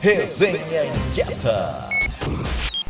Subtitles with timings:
[0.00, 1.88] Resenha Inquieta.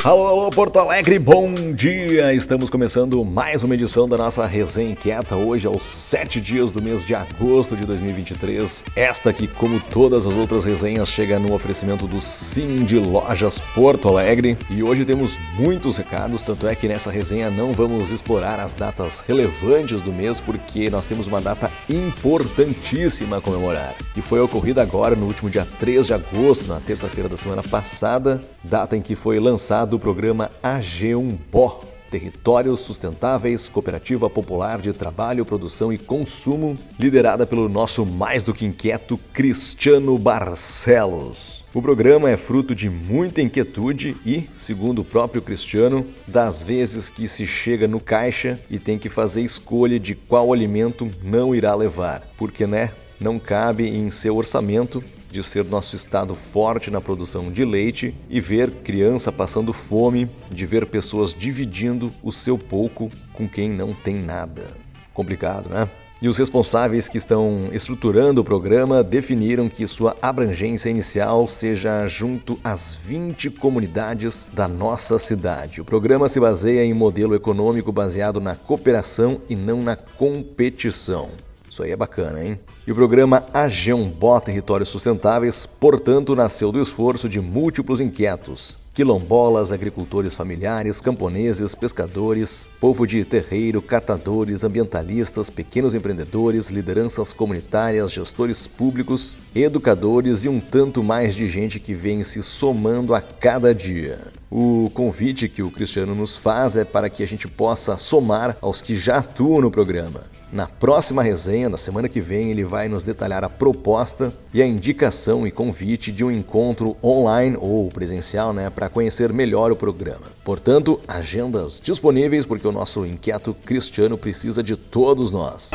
[0.05, 2.33] Alô, alô, Porto Alegre, bom dia!
[2.33, 7.05] Estamos começando mais uma edição da nossa Resenha Inquieta, hoje aos sete dias do mês
[7.05, 8.85] de agosto de 2023.
[8.95, 14.09] Esta aqui, como todas as outras resenhas, chega no oferecimento do Sim de Lojas Porto
[14.09, 14.57] Alegre.
[14.71, 19.25] E hoje temos muitos recados, tanto é que nessa resenha não vamos explorar as datas
[19.27, 25.17] relevantes do mês, porque nós temos uma data importantíssima a comemorar, que foi ocorrida agora
[25.17, 29.41] no último dia 3 de agosto, na terça-feira da semana passada, data em que foi
[29.41, 37.69] lançado do programa AG1PO, Territórios Sustentáveis, Cooperativa Popular de Trabalho, Produção e Consumo, liderada pelo
[37.69, 41.65] nosso mais do que inquieto Cristiano Barcelos.
[41.75, 47.29] O programa é fruto de muita inquietude e, segundo o próprio Cristiano, das vezes que
[47.29, 52.27] se chega no caixa e tem que fazer escolha de qual alimento não irá levar,
[52.37, 57.65] porque, né, não cabe em seu orçamento de ser nosso estado forte na produção de
[57.65, 63.69] leite e ver criança passando fome, de ver pessoas dividindo o seu pouco com quem
[63.69, 64.67] não tem nada.
[65.13, 65.89] Complicado, né?
[66.21, 72.59] E os responsáveis que estão estruturando o programa definiram que sua abrangência inicial seja junto
[72.65, 75.81] às 20 comunidades da nossa cidade.
[75.81, 81.31] O programa se baseia em modelo econômico baseado na cooperação e não na competição.
[81.79, 82.59] Isso aí é bacana, hein?
[82.89, 88.79] E o programa Ageombó Territórios Sustentáveis, portanto, nasceu do esforço de múltiplos inquietos.
[88.93, 98.67] Quilombolas, agricultores familiares, camponeses, pescadores, povo de terreiro, catadores, ambientalistas, pequenos empreendedores, lideranças comunitárias, gestores
[98.67, 104.19] públicos, educadores e um tanto mais de gente que vem se somando a cada dia.
[104.51, 108.83] O convite que o Cristiano nos faz é para que a gente possa somar aos
[108.83, 110.38] que já atuam no programa.
[110.51, 114.67] Na próxima resenha, na semana que vem, ele vai nos detalhar a proposta e a
[114.67, 120.27] indicação e convite de um encontro online ou presencial, né, para conhecer melhor o programa.
[120.43, 125.73] Portanto, agendas disponíveis porque o nosso inquieto Cristiano precisa de todos nós.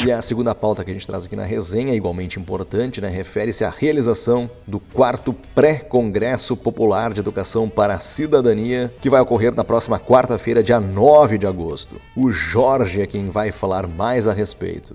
[0.00, 3.62] E a segunda pauta que a gente traz aqui na resenha, igualmente importante, né, refere-se
[3.62, 9.62] à realização do quarto pré-congresso popular de educação para a cidadania, que vai ocorrer na
[9.62, 12.00] próxima quarta-feira, dia 9 de agosto.
[12.16, 14.94] O Jorge é quem vai falar mais a respeito.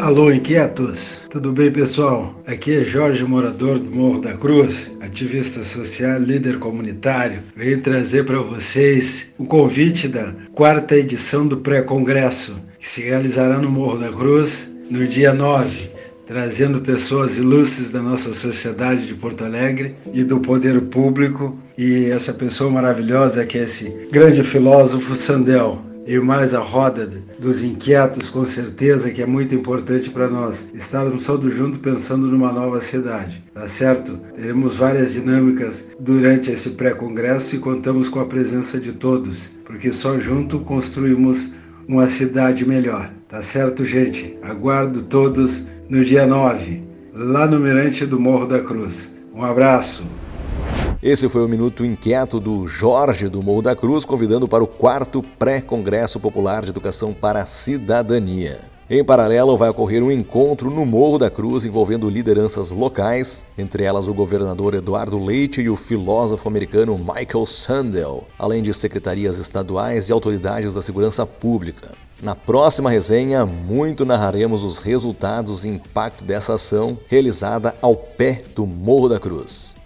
[0.00, 1.22] Alô, inquietos!
[1.30, 2.34] Tudo bem, pessoal?
[2.46, 7.42] Aqui é Jorge, morador do Morro da Cruz, ativista social, líder comunitário.
[7.56, 13.70] Venho trazer para vocês o convite da quarta edição do pré-congresso que se realizará no
[13.70, 15.88] Morro da Cruz no dia 9,
[16.26, 21.58] trazendo pessoas ilustres da nossa sociedade de Porto Alegre e do poder público.
[21.78, 27.62] E essa pessoa maravilhosa que é esse grande filósofo Sandel, e mais a roda dos
[27.62, 32.82] inquietos, com certeza que é muito importante para nós estarmos todos juntos pensando numa nova
[32.82, 34.18] cidade, tá certo?
[34.36, 40.20] Teremos várias dinâmicas durante esse pré-congresso e contamos com a presença de todos, porque só
[40.20, 41.54] junto construímos
[41.88, 43.10] uma cidade melhor.
[43.28, 44.38] Tá certo, gente?
[44.42, 46.82] Aguardo todos no dia 9,
[47.14, 49.16] lá no Mirante do Morro da Cruz.
[49.34, 50.04] Um abraço.
[51.02, 55.22] Esse foi o Minuto Inquieto do Jorge do Morro da Cruz, convidando para o quarto
[55.38, 58.73] pré-Congresso Popular de Educação para a Cidadania.
[58.88, 64.06] Em paralelo, vai ocorrer um encontro no Morro da Cruz envolvendo lideranças locais, entre elas
[64.08, 70.12] o governador Eduardo Leite e o filósofo americano Michael Sandel, além de secretarias estaduais e
[70.12, 71.92] autoridades da segurança pública.
[72.22, 78.66] Na próxima resenha, muito narraremos os resultados e impacto dessa ação realizada ao pé do
[78.66, 79.83] Morro da Cruz.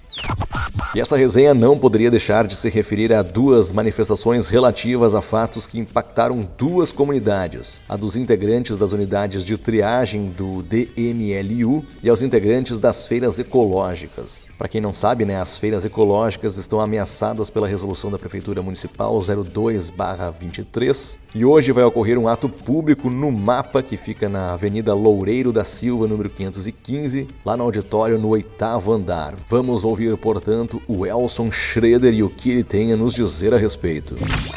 [0.95, 5.67] E essa resenha não poderia deixar de se referir a duas manifestações relativas a fatos
[5.67, 12.23] que impactaram duas comunidades: a dos integrantes das unidades de triagem do DMLU e aos
[12.23, 14.47] integrantes das feiras ecológicas.
[14.57, 19.17] Para quem não sabe, né, as feiras ecológicas estão ameaçadas pela resolução da Prefeitura Municipal
[19.21, 25.53] 02/23 e hoje vai ocorrer um ato público no mapa que fica na Avenida Loureiro
[25.53, 29.37] da Silva, número 515, lá no auditório no oitavo andar.
[29.49, 33.59] Vamos ouvir, portanto, o Elson Schroeder e o que ele tem a nos dizer a
[33.59, 34.17] respeito.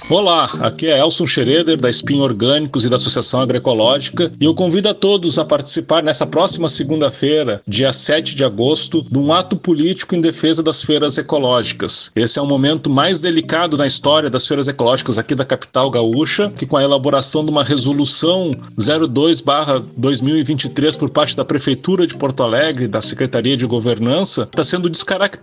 [0.09, 4.87] Olá, aqui é Elson Schroeder da Espinho Orgânicos e da Associação Agroecológica e eu convido
[4.89, 10.13] a todos a participar nessa próxima segunda-feira, dia 7 de agosto, de um ato político
[10.15, 12.11] em defesa das feiras ecológicas.
[12.15, 16.49] Esse é o momento mais delicado na história das feiras ecológicas aqui da capital gaúcha,
[16.55, 22.87] que com a elaboração de uma resolução 02/2023 por parte da Prefeitura de Porto Alegre,
[22.87, 25.40] da Secretaria de Governança, está sendo descaracterizado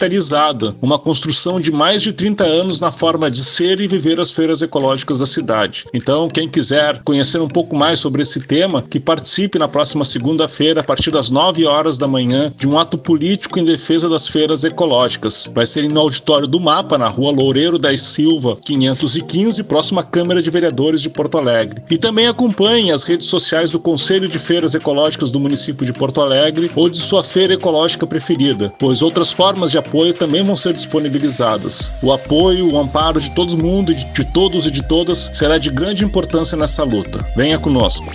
[0.49, 4.31] Estrada, uma construção de mais de 30 anos na forma de ser e viver as
[4.31, 5.85] feiras ecológicas da cidade.
[5.93, 10.81] Então, quem quiser conhecer um pouco mais sobre esse tema, que participe na próxima segunda-feira,
[10.81, 14.65] a partir das 9 horas da manhã, de um ato político em defesa das feiras
[14.65, 15.51] ecológicas.
[15.55, 20.41] Vai ser no auditório do Mapa, na rua Loureiro da Silva, 515, próxima à Câmara
[20.41, 21.83] de Vereadores de Porto Alegre.
[21.91, 26.21] E também acompanhe as redes sociais do Conselho de Feiras Ecológicas do município de Porto
[26.21, 30.75] Alegre ou de sua feira ecológica preferida, pois outras formas de apoio também vão ser
[30.75, 31.91] disponibilizadas.
[32.03, 36.05] O apoio, o amparo de todo mundo, de todos e de todas, será de grande
[36.05, 37.25] importância nessa luta.
[37.35, 38.07] Venha conosco.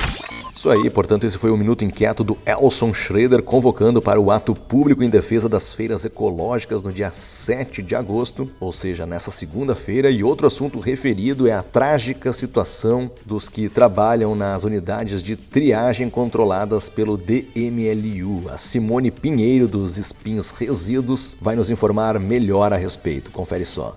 [0.55, 4.53] Isso aí, portanto, esse foi o Minuto Inquieto do Elson Schroeder convocando para o ato
[4.53, 10.11] público em defesa das feiras ecológicas no dia 7 de agosto, ou seja, nessa segunda-feira.
[10.11, 16.07] E outro assunto referido é a trágica situação dos que trabalham nas unidades de triagem
[16.07, 18.47] controladas pelo DMLU.
[18.50, 23.31] A Simone Pinheiro dos Spins Resíduos vai nos informar melhor a respeito.
[23.31, 23.95] Confere só.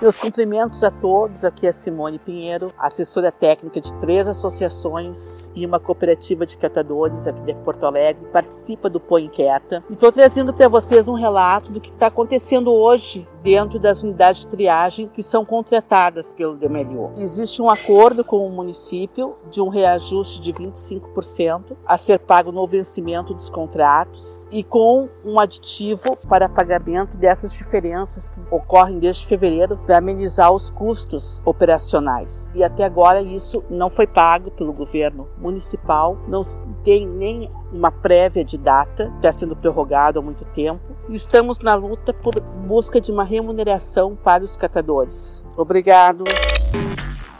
[0.00, 1.44] Meus cumprimentos a todos.
[1.44, 7.42] Aqui é Simone Pinheiro, assessora técnica de três associações e uma cooperativa de catadores aqui
[7.42, 8.26] de Porto Alegre.
[8.32, 9.84] Participa do Põe Inquieta.
[9.90, 14.42] E estou trazendo para vocês um relato do que está acontecendo hoje dentro das unidades
[14.42, 17.12] de triagem que são contratadas pelo DMLO.
[17.18, 22.66] Existe um acordo com o município de um reajuste de 25% a ser pago no
[22.66, 29.76] vencimento dos contratos e com um aditivo para pagamento dessas diferenças que ocorrem desde fevereiro
[29.78, 32.48] para amenizar os custos operacionais.
[32.54, 36.42] E até agora isso não foi pago pelo governo municipal, não
[36.84, 40.80] tem nem uma prévia de data, está sendo prorrogado há muito tempo.
[41.08, 45.44] Estamos na luta por busca de uma remuneração para os catadores.
[45.56, 46.24] Obrigado.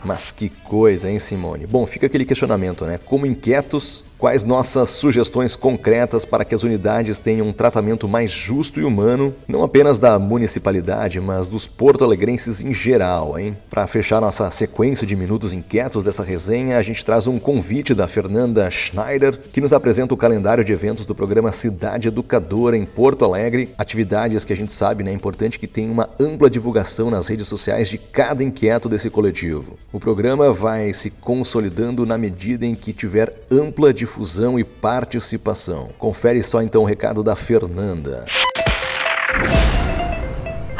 [0.05, 1.67] Mas que coisa, hein, Simone?
[1.67, 2.99] Bom, fica aquele questionamento, né?
[2.99, 8.78] Como inquietos, quais nossas sugestões concretas para que as unidades tenham um tratamento mais justo
[8.78, 13.56] e humano, não apenas da municipalidade, mas dos porto-alegrenses em geral, hein?
[13.70, 18.06] Para fechar nossa sequência de minutos inquietos dessa resenha, a gente traz um convite da
[18.06, 23.25] Fernanda Schneider, que nos apresenta o calendário de eventos do programa Cidade Educadora em Porto
[23.25, 27.26] Alegre, atividades que a gente sabe, né, é importante que tenha uma ampla divulgação nas
[27.26, 29.78] redes sociais de cada inquieto desse coletivo.
[29.90, 34.10] O programa vai se consolidando na medida em que tiver ampla difusão
[34.59, 35.91] e participação.
[35.99, 38.25] Confere só então o recado da Fernanda.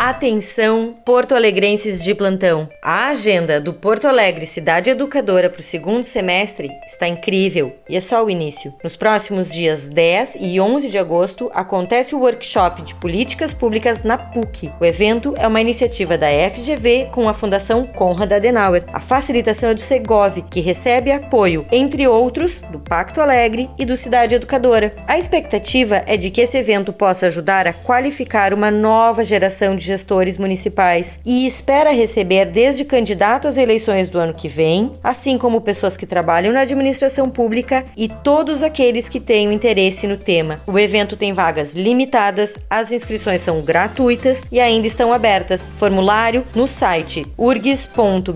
[0.03, 2.67] Atenção, porto-alegrenses de plantão.
[2.83, 8.01] A agenda do Porto Alegre Cidade Educadora para o segundo semestre está incrível e é
[8.01, 8.73] só o início.
[8.83, 14.17] Nos próximos dias 10 e 11 de agosto acontece o workshop de políticas públicas na
[14.17, 14.73] PUC.
[14.81, 18.87] O evento é uma iniciativa da FGV com a Fundação Konrad Adenauer.
[18.95, 23.95] A facilitação é do Segov, que recebe apoio, entre outros, do Pacto Alegre e do
[23.95, 24.95] Cidade Educadora.
[25.07, 29.90] A expectativa é de que esse evento possa ajudar a qualificar uma nova geração de
[29.91, 35.61] gestores municipais e espera receber desde candidatos às eleições do ano que vem, assim como
[35.61, 40.61] pessoas que trabalham na administração pública e todos aqueles que tenham interesse no tema.
[40.67, 45.69] O evento tem vagas limitadas, as inscrições são gratuitas e ainda estão abertas.
[45.75, 48.31] Formulário no site urgs.br/segov.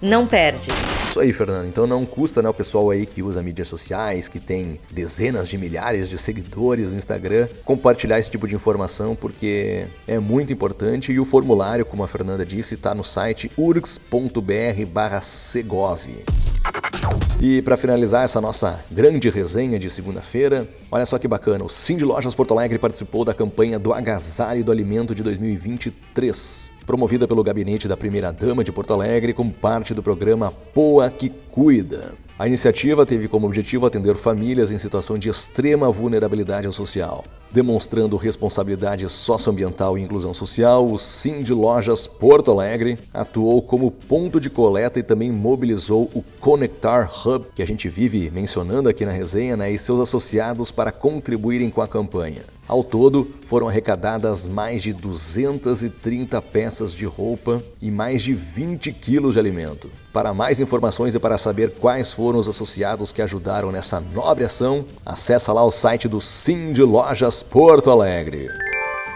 [0.00, 0.97] Não perde.
[1.08, 1.66] Isso aí, Fernando.
[1.66, 5.56] Então não custa, né, o pessoal aí que usa mídias sociais, que tem dezenas de
[5.56, 11.18] milhares de seguidores no Instagram, compartilhar esse tipo de informação, porque é muito importante e
[11.18, 14.48] o formulário, como a Fernanda disse, está no site urgs.br/segov.
[17.40, 22.04] E para finalizar essa nossa grande resenha de segunda-feira, olha só que bacana, o Cindy
[22.04, 27.86] Lojas Porto Alegre participou da campanha do Agasalho do Alimento de 2023, promovida pelo gabinete
[27.86, 32.27] da primeira-dama de Porto Alegre como parte do programa Poa que Cuida.
[32.38, 37.24] A iniciativa teve como objetivo atender famílias em situação de extrema vulnerabilidade social.
[37.50, 44.38] Demonstrando responsabilidade socioambiental e inclusão social, o Sim de Lojas Porto Alegre atuou como ponto
[44.38, 49.10] de coleta e também mobilizou o Conectar Hub, que a gente vive mencionando aqui na
[49.10, 52.42] resenha, né, e seus associados para contribuírem com a campanha.
[52.68, 59.34] Ao todo, foram arrecadadas mais de 230 peças de roupa e mais de 20 quilos
[59.34, 59.90] de alimento.
[60.12, 64.84] Para mais informações e para saber quais foram os associados que ajudaram nessa nobre ação,
[65.06, 68.67] acessa lá o site do Sim de Lojas Porto Alegre.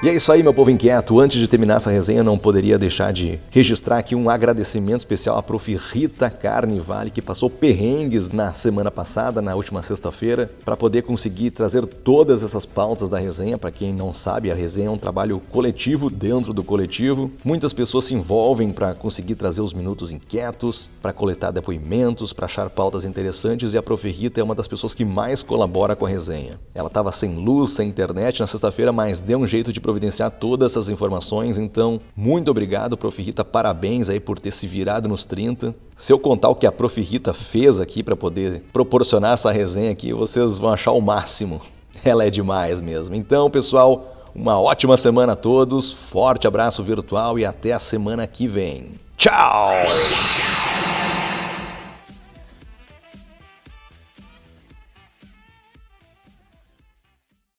[0.04, 1.20] E é isso aí, meu povo inquieto.
[1.20, 5.42] Antes de terminar essa resenha, não poderia deixar de registrar aqui um agradecimento especial à
[5.44, 5.76] prof.
[5.76, 11.86] Rita Carnivale, que passou perrengues na semana passada, na última sexta-feira, para poder conseguir trazer
[11.86, 13.56] todas essas pautas da resenha.
[13.56, 17.30] Para quem não sabe, a resenha é um trabalho coletivo dentro do coletivo.
[17.44, 22.68] Muitas pessoas se envolvem para conseguir trazer os minutos inquietos, para coletar depoimentos, para achar
[22.70, 24.08] pautas interessantes e a prof.
[24.08, 26.58] Rita é uma das pessoas que mais colabora com a resenha.
[26.74, 30.72] Ela estava sem luz, sem internet na sexta-feira, mas deu um jeito de providenciar todas
[30.72, 31.58] essas informações.
[31.58, 33.20] Então, muito obrigado, Prof.
[33.22, 33.44] Rita.
[33.44, 35.74] Parabéns aí por ter se virado nos 30.
[35.94, 37.00] Se eu contar o que a Prof.
[37.00, 41.60] Rita fez aqui para poder proporcionar essa resenha aqui, vocês vão achar o máximo.
[42.04, 43.14] Ela é demais mesmo.
[43.14, 45.92] Então, pessoal, uma ótima semana a todos.
[45.92, 48.92] Forte abraço virtual e até a semana que vem.
[49.16, 49.72] Tchau!